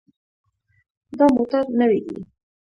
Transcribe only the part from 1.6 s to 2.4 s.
نوی دی.